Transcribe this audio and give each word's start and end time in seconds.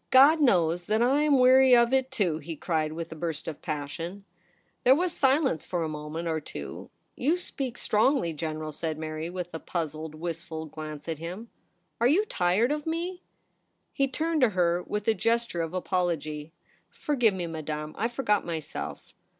* 0.00 0.02
God 0.12 0.40
knows 0.40 0.86
that 0.86 1.02
I 1.02 1.22
am 1.22 1.40
weary 1.40 1.74
of 1.74 1.92
it, 1.92 2.12
too!' 2.12 2.38
he 2.38 2.54
cried, 2.54 2.92
with 2.92 3.10
a 3.10 3.16
burst 3.16 3.48
of 3.48 3.60
passion. 3.60 4.24
There 4.84 4.94
was 4.94 5.12
silence 5.12 5.66
for 5.66 5.82
a 5.82 5.88
moment 5.88 6.28
or 6.28 6.38
two. 6.40 6.90
* 7.02 7.16
You 7.26 7.36
speak 7.36 7.76
strongly, 7.76 8.32
General,' 8.32 8.70
said 8.70 8.96
Mary, 8.96 9.28
with 9.28 9.48
a 9.52 9.58
puzzled, 9.58 10.14
wistful 10.14 10.66
glance 10.66 11.08
at 11.08 11.18
him.' 11.18 11.50
Are 12.00 12.06
you 12.06 12.24
tired 12.26 12.70
of 12.70 12.86
me?' 12.86 13.24
He 13.92 14.06
turned 14.06 14.42
to 14.42 14.50
her 14.50 14.84
with 14.84 15.08
a 15.08 15.14
gesture 15.14 15.62
of 15.62 15.74
apology.' 15.74 16.52
Forgive 17.04 17.34
me, 17.34 17.48
Madame. 17.48 17.96
I 17.98 18.06
forgot 18.06 18.46
myself.' 18.46 19.12